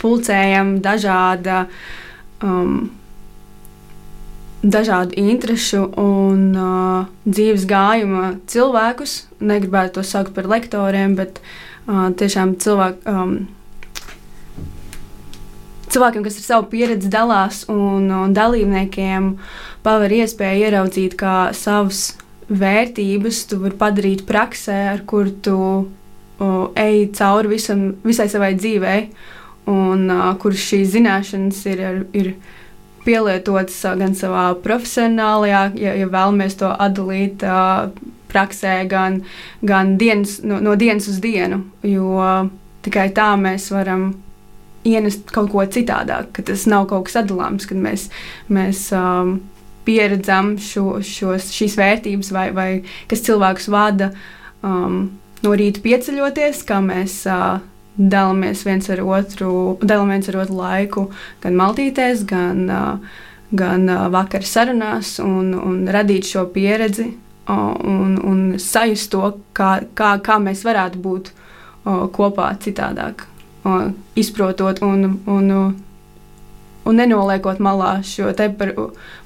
[0.01, 1.65] pulcējam dažāda,
[2.43, 2.91] um,
[4.61, 9.17] dažādu interesu un uh, dzīves gājuma cilvēkus.
[9.41, 13.03] Negribētu to saukt par lektoriem, bet uh, tiešām cilvēku.
[13.09, 13.35] Um,
[15.91, 19.33] cilvēkiem, kas ar savu pieredzi dalās, un, un dalībniekiem
[19.83, 22.13] paver iespēju ieraudzīt, kā savus
[22.51, 29.03] vērtības tu vari padarīt praksē, ar kur tu uh, ej cauri visam, visai savai dzīvei,
[29.71, 31.83] un uh, kur šīs zināšanas ir,
[32.17, 32.33] ir
[33.05, 37.87] pielietotas uh, gan savā profesionālajā, ja, ja vēlamies to atdalīt uh,
[38.31, 39.21] praksē, gan,
[39.63, 42.19] gan dienas, no, no dienas uz dienu, jo
[42.85, 44.11] tikai tā mēs varam
[44.87, 48.07] ienest kaut ko citādāk, ka tas nav kaut kas atdalāms, kad mēs,
[48.49, 49.37] mēs um,
[49.85, 52.69] pieredzam šo, šos, šīs vērtības, vai, vai
[53.09, 54.11] kas cilvēkus vada
[54.61, 55.03] um,
[55.41, 57.59] no rīta pieceļoties, kā mēs uh,
[57.97, 61.07] dalāmies viens ar otru, dalāmies ar otru laiku,
[61.43, 63.19] gan maltītēs, gan, uh,
[63.51, 69.77] gan uh, vakar sarunās, un, un radīt šo pieredzi uh, un, un sajust to, kā,
[69.97, 73.25] kā, kā mēs varētu būt uh, kopā citādāk,
[73.65, 75.15] uh, izprotot un.
[75.25, 75.71] un uh,
[76.87, 78.73] un nenoliekot malā šo te par,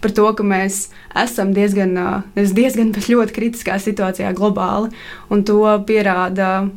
[0.04, 0.88] par to, ka mēs
[1.26, 1.96] esam diezgan,
[2.36, 4.92] diezgan ļoti kritiskā situācijā globāli,
[5.32, 6.68] un to pierāda.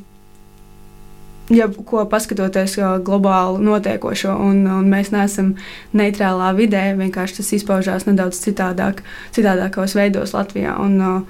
[1.49, 2.75] Ja, ko paskatoties
[3.07, 5.55] globāli notiekošo, un, un mēs neesam
[5.97, 9.01] neitrālā vidē, vienkārši tas izpaužās nedaudz citādāk,
[9.33, 10.75] citādākos veidos Latvijā.
[10.85, 11.25] Un,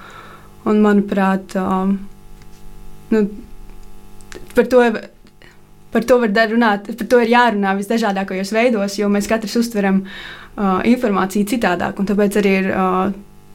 [0.66, 1.54] un manuprāt,
[3.14, 3.22] nu,
[4.58, 4.82] par to
[5.92, 10.80] par to var runāt, par to ir jārunā visdažādākajos veidos, jo mēs katrs uztveram uh,
[10.84, 11.96] informāciju citādāk.
[12.10, 13.12] Tāpēc arī ir, uh,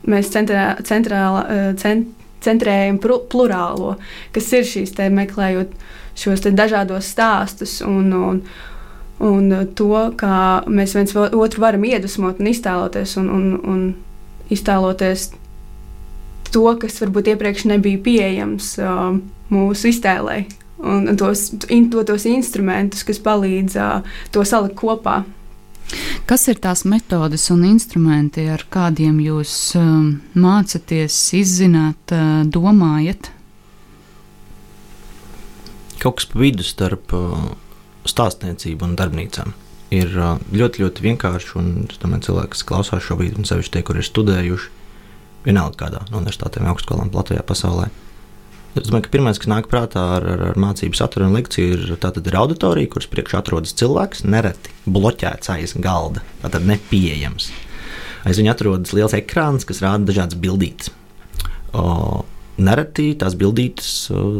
[0.09, 2.09] mēs centrā, centrāla, uh, cent,
[2.43, 3.95] centrējam plurālo,
[4.35, 5.75] kas ir šīs te meklējot
[6.19, 8.41] šos te dažādos stāstus un, un,
[9.23, 13.85] un to, kā mēs viens otru varam iedvesmot un iztēloties un, un, un
[14.53, 15.31] iztēloties
[16.53, 19.15] to, kas varbūt iepriekš nebija pieejams uh,
[19.53, 20.43] mūsu iztēlē
[20.83, 25.23] un, tos, in, to, tos instrumentus, kas palīdz uh, to salikt kopā.
[26.27, 33.31] Kas ir tās metodes un instrumenti, ar kādiem jūs um, mācāties, izzināt, uh, domājat?
[36.03, 37.51] Kaut kas pa vidu starp uh,
[38.09, 39.53] stāstniecību un darbnīcām.
[39.93, 43.83] Ir uh, ļoti, ļoti vienkārši, un es domāju, cilvēki, kas klausās šobrīd, un sevišķi tie,
[43.85, 44.71] kur ir studējuši,
[45.43, 48.12] vienalga kādā no universitātēm, augstskolām Latvijā, pasaulē, uh,
[48.73, 51.91] Es domāju, ka pirmais, kas nāk prātā ar, ar, ar mācību saturu un lekciju, ir,
[51.93, 57.51] ir auditorija, kuras priekšā atrodas cilvēks, nereti bloķēts aiz galda, tātad nepieejams.
[58.25, 60.89] Aiz viņa atrodas liels ekrāns, kas rāda dažādas bildītas.
[61.77, 62.23] O,
[62.57, 63.91] nereti tās bildītas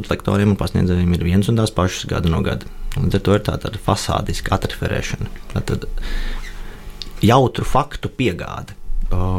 [0.10, 2.69] lektoriem un pasniedzējiem ir viens un tās pašas gadu no gada.
[2.98, 5.86] Līdz ar to ir tā tāda fasādiska atreferēšana, tātad
[7.22, 8.78] jautru faktu piegāde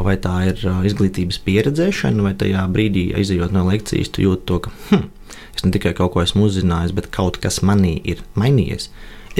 [0.05, 4.73] vai tā ir izglītības pieredzēšana, vai tajā brīdī, aizejot no lekcijas, tu jūti to, ka
[4.89, 5.07] hm,
[5.55, 8.89] es ne tikai kaut ko esmu uzzinājis, bet kaut kas manī ir mainījies.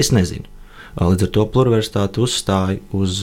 [0.00, 0.48] Es nezinu.
[0.96, 3.20] Līdz ar to pluralitāte uzstāja uz.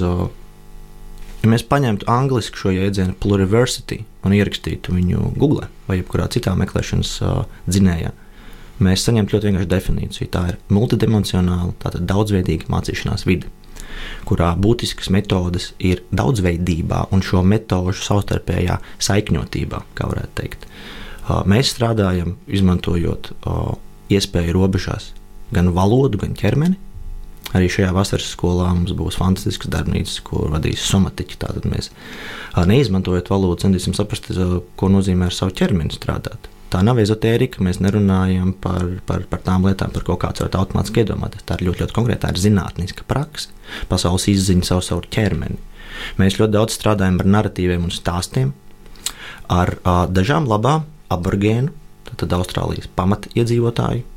[1.44, 7.18] Ja mēs paņemtu angļuiski šo jēdzienu pluriversity un ierakstītu viņu Google vai jebkurā citā meklēšanas
[7.68, 8.14] dzinējā,
[8.86, 10.30] mēs saņemtu ļoti vienkāršu definīciju.
[10.32, 13.52] Tā ir multidimensionāla, tātad daudzveidīga mācīšanās vide
[14.28, 20.68] kurā būtiskas metodes ir daudzveidībā un šo metožu savstarpējā saikņotībā, kā varētu teikt.
[21.50, 23.32] Mēs strādājam, izmantojot
[24.14, 25.12] iespēju robežās
[25.54, 26.80] gan valodu, gan ķermeni.
[27.54, 31.38] Arī šajā vasaras skolā mums būs fantastisks darbnīca, ko vadīs somatiķi.
[31.44, 31.92] Tātad mēs
[32.58, 34.32] neizmantojot valodu, centīsim saprast,
[34.80, 37.62] ko nozīmē ar savu ķermeni strādāt tā nav ezotērija.
[37.64, 41.46] Mēs nerunājam par, par, par tām lietām, par ko kāds var automātiski iedomāties.
[41.48, 43.54] Tā ir ļoti, ļoti konkrēta, tā ir zinātniska praksa,
[43.92, 45.60] pasaules izziņa savu, savu ķermeni.
[46.18, 48.54] Mēs ļoti daudz strādājam ar narratīviem un stāstiem,
[49.54, 51.74] ar uh, dažām labām aborigēnu,
[52.14, 54.10] tad Austrālijas pamatiedzīvotāju.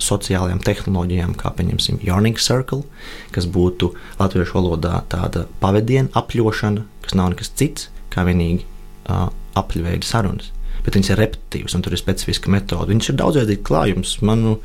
[0.00, 2.86] Sociālajām tehnoloģijām, kā piemēram Yarning Circle,
[3.34, 9.26] kas būtu latviešu valodā tāda pavadiena apļošana, kas nav nekas cits kā vienīgi uh,
[9.60, 10.54] apļveida sarunas
[10.88, 12.88] bet viņas ir repetitīvas un tur ir specifiska metode.
[12.94, 14.14] Viņš ir daudzveidīgs klājums.
[14.24, 14.56] Manu,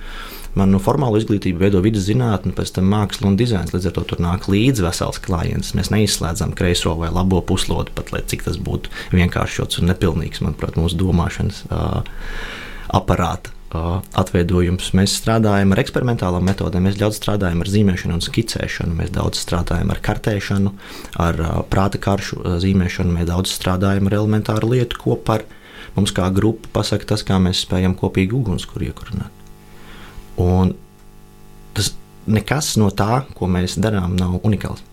[0.60, 3.74] manu formālo izglītību veido vidus zinātne, pēc tam māksla un dizains.
[3.76, 5.74] Līdz ar to tur nāk līdzi vesels klājiens.
[5.78, 10.80] Mēs neizslēdzam kreiso vai labo puslodi, pat lai cik tas būtu vienkāršots un nepilnīgs, manuprāt,
[10.80, 12.24] mūsu domāšanas uh,
[12.94, 13.52] aparāta.
[13.74, 14.92] Uh, atveidojums.
[14.94, 19.90] Mēs strādājam ar eksperimentālām metodēm, mēs daudz strādājam ar zīmēšanu un skicēšanu, mēs daudz strādājam
[19.90, 20.76] ar kartēšanu,
[21.26, 25.58] ar uh, prāta karšu zīmēšanu, mēs daudz strādājam ar elementāru lietu, ko par uh,
[25.98, 29.44] mums kā grupa pasaka tas, kā mēs spējam kopīgi ugunskura iekurināt.
[30.42, 30.74] Un
[31.78, 31.94] tas
[32.26, 34.84] nekas no tā, ko mēs darām, nav unikāls.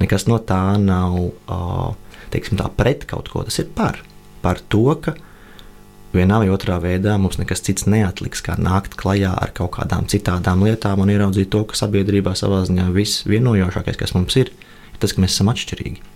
[0.00, 1.14] Nekas no tā nav
[2.34, 3.44] teiksim, tā pret kaut ko.
[3.46, 4.00] Tas ir par,
[4.42, 5.14] par to, ka
[6.14, 10.66] vienā vai otrā veidā mums nekas cits neatliks, kā nākt klajā ar kaut kādām citām
[10.66, 15.14] lietām un ieraudzīt to, ka sabiedrībā savā ziņā viss vienojošākais, kas mums ir, ir tas,
[15.14, 16.13] ka mēs esam atšķirīgi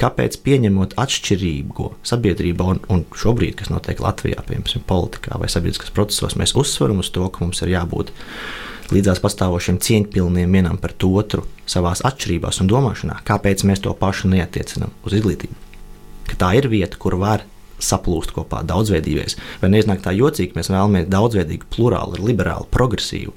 [0.00, 6.38] kāpēc pieņemot atšķirīgo sabiedrībā, un, un šobrīd, kas notiek Latvijā, piemēram, politikā vai sabiedriskās procesos,
[6.38, 8.14] mēs uzsveram uz to, ka mums ir jābūt
[8.94, 14.94] līdzās pastāvošiem cieņpilniem vienam pret otru savā atšķirībās un domāšanā, kāpēc mēs to pašu neatiecinām
[15.04, 15.66] uz izglītību.
[16.28, 17.44] Ka tā ir vieta, kur var
[17.82, 19.36] saplūst kopā daudzveidīgais.
[19.62, 23.34] Vai neiznāk tā jocīgi, mēs vēlamies daudzveidīgu, plurālu, liberālu, progresīvu,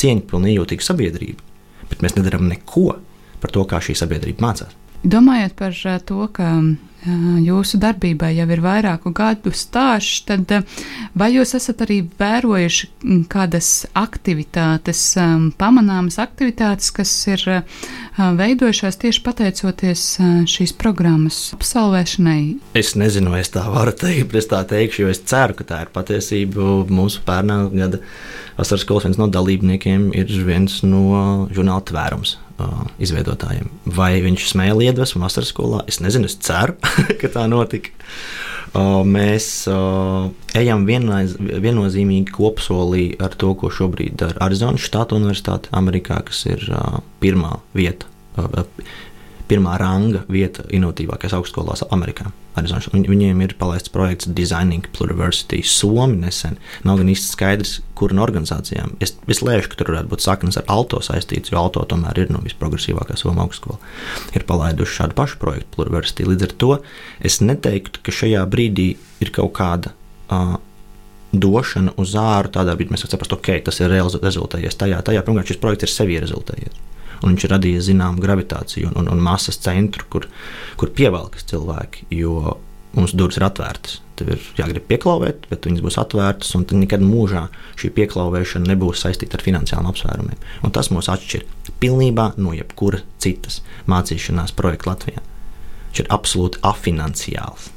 [0.00, 1.50] cieņpilnu, ījūtīgu sabiedrību,
[1.90, 2.86] bet mēs nedarām neko
[3.42, 4.81] par to, kā šī sabiedrība mācās.
[5.02, 10.62] Domājot par eh, to, ka eh, jūsu darbībai jau ir vairāku gadu stāsts, tad eh,
[11.18, 15.00] vai jūs esat arī vērojuši kādas aktivitātes,
[15.58, 17.42] pamanāmas aktivitātes, kas ir
[18.14, 20.04] veidojušās tieši pateicoties
[20.52, 22.38] šīs programmas absolvēšanai?
[22.78, 25.90] Es nezinu, es tā varu teikt, es tā teikšu, jo es ceru, ka tā ir
[25.90, 26.86] patiesība.
[26.92, 27.98] Mūsu pērnā gada
[28.54, 33.70] vasaras skolas viens no dalībniekiem ir viens no žurnāla tvērums uh, izveidotājiem.
[33.86, 35.82] Vai viņš smēja iedvesmu vasaras skolā?
[35.90, 36.76] Es nezinu, es ceru,
[37.20, 37.94] ka tā notika.
[38.72, 45.68] Uh, mēs uh, ejam vienlaiz, viennozīmīgi kopsolī ar to, ko šobrīd dara Arizonas Štata Universitāte,
[45.76, 48.08] Amerikā, kas ir uh, pirmā vieta.
[48.32, 48.64] Uh,
[49.52, 52.30] pirmā ranga vieta inovatīvākajās augstskolās Amerikā.
[52.56, 56.58] Viņiem ir palaists projekts Designing Pluriversity Somi nesen.
[56.84, 58.96] Nav gan īsti skaidrs, kur no organizācijām.
[59.04, 62.34] Es, es lēšu, ka tur varētu būt saknes ar auto saistīts, jo auto tomēr ir
[62.34, 63.80] no visprogresīvākā Somijas augstskola.
[64.36, 66.28] Ir palaiduši šādu pašu projektu Pluriversity.
[66.28, 66.72] Līdz ar to
[67.24, 68.92] es neteiktu, ka šajā brīdī
[69.24, 69.96] ir kaut kāda.
[70.32, 70.56] Uh,
[71.32, 75.00] Došana uz āru tādā brīdī mēs saprotam, ok, tas ir rezultējies tajā.
[75.00, 76.91] tajā pirmkārt, šis projekts ir sevi rezultējies
[77.22, 80.28] un viņš radīja zināmu gravitāciju un, un, un masas centru, kur,
[80.80, 82.08] kur pievelkas cilvēki.
[82.18, 82.58] Jo
[82.96, 84.00] mums durvis ir atvērtas.
[84.18, 87.46] Tev ir jāgrib pieklauvēt, bet viņas būs atvērtas, un nekad mūžā
[87.80, 90.48] šī pieklauvēšana nebūs saistīta ar finansiāliem apsvērumiem.
[90.62, 91.46] Un tas mūs atšķir
[91.82, 95.24] pilnībā no jebkura citas mācīšanās projekta Latvijā.
[95.88, 97.72] Viņš ir absolūti afinanciāls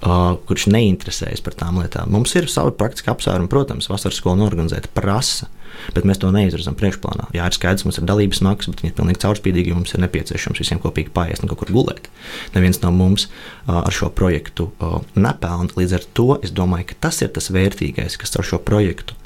[0.00, 2.10] kurš neinteresējas par tām lietām.
[2.14, 5.48] Mums ir savi praktiski apsvērumi, protams, vasaras skola norganizēta prasa.
[5.94, 7.28] Bet mēs to neizredzam priekšplānā.
[7.36, 9.74] Jā, ir skaidrs, mums ir dalības maksas, bet viņi ir pilnīgi caurspīdīgi.
[9.76, 12.08] Mums ir nepieciešams visiem kopīgi paiest un kaut kur gulēt.
[12.56, 13.28] Neviens no mums
[13.70, 14.70] ar šo projektu
[15.14, 15.70] nepelna.
[15.78, 19.18] Līdz ar to es domāju, ka tas ir tas vērtīgais, kas ar šo projektu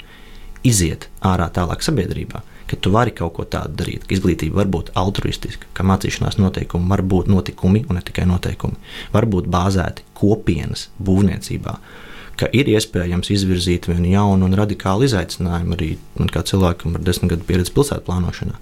[0.67, 4.91] iziet ārā tālāk sabiedrībā ka tu vari kaut ko tādu darīt, ka izglītība var būt
[4.99, 8.79] altruistiska, ka mācīšanās noteikumi var būt notikumi un ne tikai noteikumi,
[9.13, 11.77] var būt bāzēti kopienas būvniecībā.
[12.39, 17.35] Ka ir iespējams izvirzīt vienu jaunu un radikālu izaicinājumu arī man kā cilvēkam ar desmit
[17.35, 18.57] gadu pieredzi pilsētu plānošanā.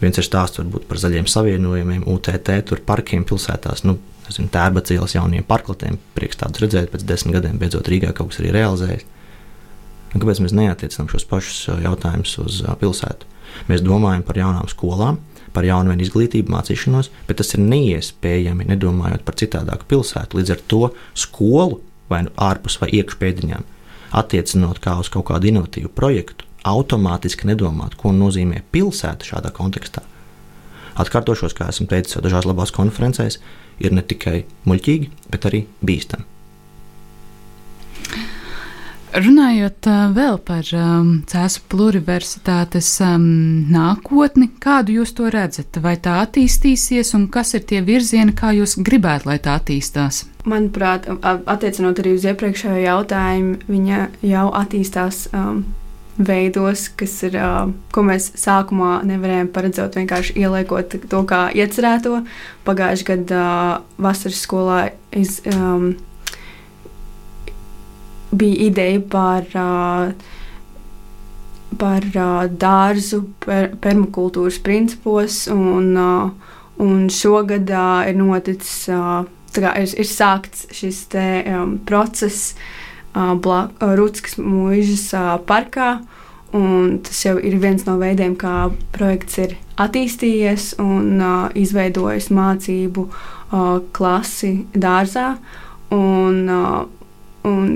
[0.00, 3.84] Viens ir stāsts par zaļiem savienojumiem, UTT, tur parkiem pilsētās.
[3.84, 3.98] Nu,
[4.30, 8.52] Tērba ielas jauniem parklatiem, prieks tādus redzēt, pēc desmit gadiem beidzot Rīgā kaut kas arī
[8.54, 9.02] realizējas.
[10.10, 13.28] Kāpēc mēs neatiecinām šos pašus jautājumus uz pilsētu?
[13.70, 15.20] Mēs domājam par jaunām skolām,
[15.54, 20.38] par jaunu izglītību, mācīšanos, bet tas ir neiespējami nedomājot par citādāku pilsētu.
[20.38, 20.82] Līdz ar to
[21.18, 23.66] skolu vai nu ārpus vai iekšpēdiņām
[24.10, 30.02] attiecinot kā uz kaut kādu inovatīvu projektu, automātiski nedomāt, ko nozīmē pilsēta šādā kontekstā.
[31.00, 33.38] Atkārtošos, kā esmu teicis dažās labās konferencēs,
[33.80, 36.26] ir ne tikai muļķīgi, bet arī bīstami.
[39.10, 43.24] Runājot uh, vēl par um, Cēzu pluriversitātes um,
[43.66, 45.80] nākotni, kādu jūs to redzat?
[45.82, 50.22] Vai tā attīstīsies, un kas ir tie virzieni, kā jūs gribētu, lai tā attīstās?
[50.46, 55.64] Manuprāt, attiecinot arī uz iepriekšējo jautājumu, viņa jau attīstās um,
[56.20, 62.22] veidos, kas ir, uh, ko mēs sākumā nevarējām paredzēt, vienkārši ieliekot to kā iecerēto.
[62.68, 64.78] Pagājušajā gadā uh, vasaras skolā
[65.18, 65.96] iz, um,
[68.32, 69.46] bija ideja par,
[71.80, 72.06] par
[72.64, 75.96] dārzu per, permakultūras principos, un,
[76.80, 77.72] un šogad
[78.10, 78.86] ir noticis,
[79.56, 82.54] kā, ir, ir sākts šis te, um, process
[83.80, 85.10] Rutskas mūžas
[85.48, 85.98] parkā.
[86.50, 93.04] Un tas jau ir viens no veidiem, kā projekts ir attīstījies un uh, izveidojis mācību
[93.06, 95.36] uh, klasi dārzā.
[95.94, 96.80] Un, uh,
[97.46, 97.68] un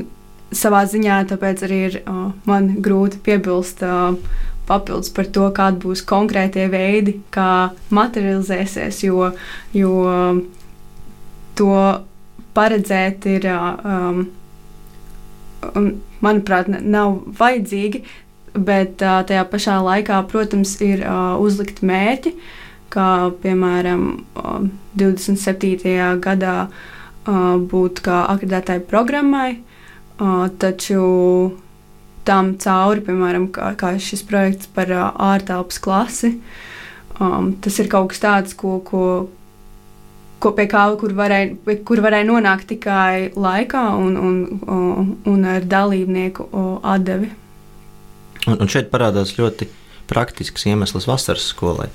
[0.57, 3.83] savā ziņā tāpēc arī ir uh, man grūti piebilst.
[3.83, 4.19] Uh,
[4.67, 9.31] papildus par to, kādi būs konkrētie veidi, kā materializēsies, jo,
[9.77, 9.95] jo
[11.59, 11.77] to
[12.57, 14.25] paredzēt ir, um,
[16.25, 18.05] manuprāt, nav vajadzīgi,
[18.55, 22.35] bet uh, tajā pašā laikā, protams, ir uh, uzlikt mērķi,
[22.95, 23.09] kā
[23.43, 24.67] piemēram uh,
[25.01, 26.21] 27.
[26.25, 29.49] gadā uh, būt kā akreditētai programmai.
[29.59, 29.74] Uh,
[30.15, 31.05] Uh, taču
[32.25, 36.37] tam cauri, piemēram, kā, kā šis projekts par uh, ārtelpas klasi,
[37.19, 39.07] um, tas ir kaut kas tāds, ko, ko,
[40.39, 44.39] ko pie kā kur varēja, kur varēja nonākt tikai laikā un, un,
[44.71, 46.47] un, un ar dalībnieku
[46.95, 47.33] atdevi.
[48.47, 49.67] Un, un šeit parādās ļoti
[50.07, 51.91] praktisks iemesls vasaras skolai.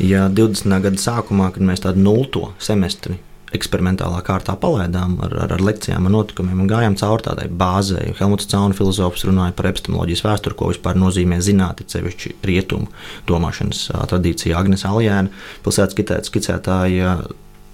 [0.00, 0.80] Ja 20.
[0.88, 3.20] gada sākumā, kad mēs tādu nulto semestri
[3.54, 8.12] eksperimentālā kārtā palaidām ar, ar, ar lekcijām, ar notikumiem un gājām cauri tādai bāzei.
[8.18, 12.90] Helmuts Cauna filozofs runāja par epistemoloģijas vēsturi, ko vispār nozīmē zinātnē, sevišķi rietumu
[13.30, 14.58] domāšanas tradīcija.
[14.60, 15.32] Agnēs Aljēna,
[15.64, 17.16] pilsētas skicētāja,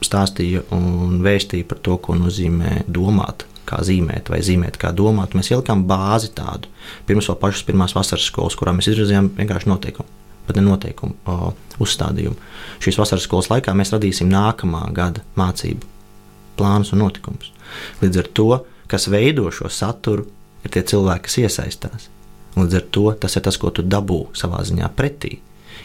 [0.04, 3.46] stāstīja un vēstīja par to, ko nozīmē domāt.
[3.70, 5.36] Kā zīmēt, vai zīmēt, kā domāt.
[5.38, 6.72] Mēs ielikām bāzi tādu.
[7.06, 10.19] Pirms vēl pašas pirmās vasaras skolas, kurā mēs izrādījām vienkārši noteikumu
[10.50, 12.36] pat noteikumu o, uzstādījumu.
[12.82, 15.88] Šīs vasaras skolas laikā mēs radīsim nākamā gada mācību
[16.58, 17.52] plānus un notikumus.
[18.02, 18.48] Līdz ar to,
[18.90, 20.26] kas veido šo saturu,
[20.64, 22.08] ir tie cilvēki, kas iesaistās.
[22.58, 25.38] Līdz ar to tas ir tas, ko tu dabū savā ziņā pretī.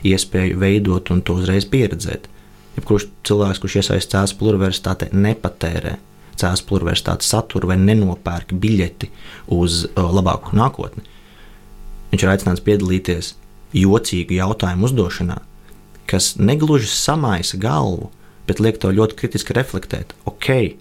[0.05, 2.27] Iespēju veidot un to uzreiz pieredzēt.
[2.75, 5.95] Jebkurš cilvēks, kurš iesaistās pluralitātē, nepatērē
[6.35, 9.09] cēlus pluralitātes saturu vai nenopērk biļeti
[9.55, 11.05] uz labāku nākotni.
[12.11, 13.33] Viņš ir aicināts piedalīties
[13.75, 15.39] jocīgu jautājumu uzdošanā,
[16.09, 18.09] kas negluži samaisa galvu,
[18.47, 20.13] bet liek to ļoti kritiski reflektēt.
[20.29, 20.77] Ok,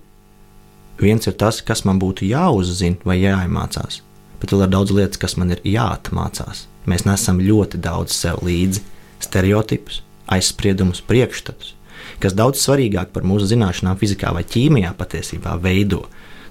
[1.01, 4.03] viens ir tas, kas man būtu jāuzzina vai jāiemācās,
[4.41, 6.67] bet vēl ir daudz lietas, kas man ir jāatmācās.
[6.91, 8.85] Mēs nesam ļoti daudz sev līdzi
[9.25, 11.73] stereotipus, aizspriedumus, priekšstatus,
[12.21, 16.05] kas daudz svarīgāk par mūsu zināšanām fizikā vai ķīmijā patiesībā veido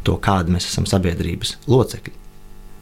[0.04, 2.23] to, kāda mēs esam sabiedrības locekļi.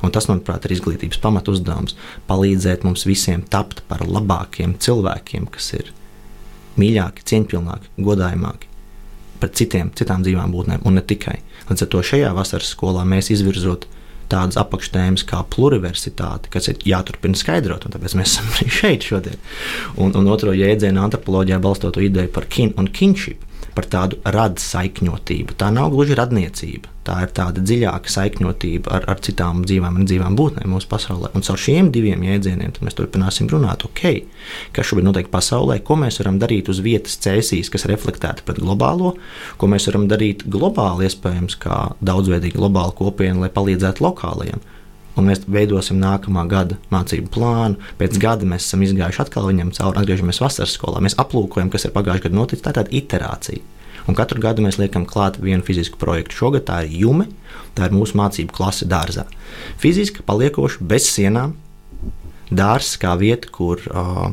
[0.02, 1.96] Un tas, manuprāt, ir izglītības pamatu uzdevums-
[2.30, 5.94] palīdzēt mums visiem tapt par labākiem cilvēkiem, kas ir
[6.78, 8.70] mīļāki, cieņpilnāki, godājamāki
[9.42, 11.40] pret citiem, citām dzīvām būtnēm, un ne tikai.
[11.70, 13.88] Līdz ar to šajā vasaras skolā mēs izvirzot
[14.32, 19.40] tādas apakštēmas kā pluriversitāte, kas ir jāturpina skaidrot, un tāpēc mēs esam arī šeit šodien.
[19.98, 23.44] Un, un otro jēdzienu antropoloģijā balstot ideju par kin un kinship,
[23.76, 25.56] par tādu radu saikņotību.
[25.60, 26.90] Tā nav gluži radniecība.
[27.02, 31.32] Tā ir tāda dziļāka saikņotība ar, ar citām dzīvām un dzīvām būtnēm mūsu pasaulē.
[31.34, 34.04] Un caur šiem diviem jēdzieniem mēs turpināsim runāt, ok,
[34.76, 39.16] kas šobrīd notiek pasaulē, ko mēs varam darīt uz vietas cēsīs, kas reflektēta pret globālo,
[39.58, 44.62] ko mēs varam darīt globāli, iespējams, kā daudzveidīga globāla kopiena, lai palīdzētu lokālajiem
[45.18, 47.80] un mēs veidosim nākamā gada mācību plānu.
[48.00, 51.02] Pēc gada mēs esam izgājuši atkal viņam cauri, atgriežamies vasaras skolā.
[51.04, 52.64] Mēs aplūkojam, kas ir pagājušajā gadā noticis.
[52.66, 53.66] Tā ir tāda iterācija.
[54.10, 56.38] Un katru gadu mēs liekam klāt vienu fizisku projektu.
[56.40, 57.28] Šogad tā ir jume,
[57.78, 59.28] tā ir mūsu mācību klase dārzā.
[59.82, 61.54] Fiziski paliekoši bez sienām,
[62.50, 64.32] dārzs kā vieta, kur uh,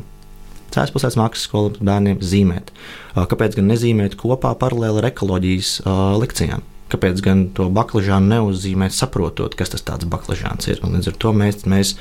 [0.69, 2.73] Cēlās pilsētas mākslas skolas bērniem zīmēt.
[3.17, 6.65] Kāpēc gan nezīmēt kopā paralēli ar ekoloģijas uh, lekcijām?
[6.93, 10.81] Kāpēc gan to baklažānu neuzzīmēt, saprotot, kas tas tāds baklažāns ir?
[10.87, 11.97] Un līdz ar to mēs, mēs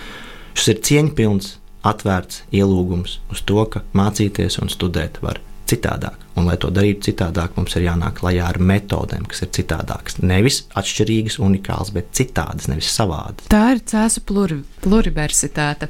[0.55, 1.49] šis ir cieņpilns,
[1.87, 6.26] atvērts ielūgums uz to, ka mācīties un studēt var citādāk.
[6.37, 10.19] Un, lai to darītu citādāk, mums ir jānāk klajā ar metodēm, kas ir citādākas.
[10.21, 13.47] Nevis atšķirīgas, unikālas, bet citādas, nevis savādas.
[13.49, 15.89] Tā ir Cēzu pluri, pluriversitāte,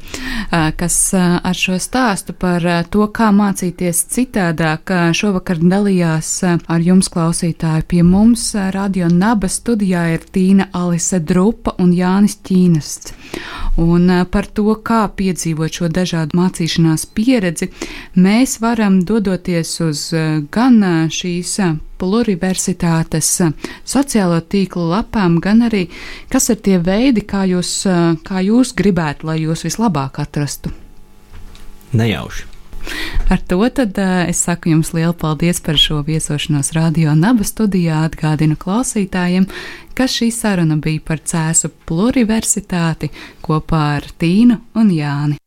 [0.79, 7.87] kas ar šo stāstu par to, kā mācīties citādāk, šovakar dalījās ar jums klausītāju.
[7.91, 13.13] Pie mums Radio Naba studijā ir Tīna Alise Drupa un Jānis Ķīnasts.
[13.77, 17.67] Un par to, kā piedzīvot šo dažādu mācīšanās pieredzi,
[18.17, 20.07] mēs varam dodoties uz
[20.51, 20.81] gan
[21.13, 21.53] šīs
[21.97, 23.29] pluriversitātes
[23.87, 25.87] sociālo tīklu lapām, gan arī
[26.31, 27.71] kas ir tie veidi, kā jūs,
[28.27, 30.73] kā jūs gribētu, lai jūs vislabāk atrastu.
[31.97, 32.57] Nejauši.
[33.29, 38.05] Ar to tad es saku jums lielu paldies par šo viesošanos radio Naba studijā.
[38.07, 39.47] Atgādinu klausītājiem,
[39.97, 43.11] ka šī saruna bija par Cēsu pluriversitāti
[43.43, 45.41] kopā ar Tīnu un Jāni.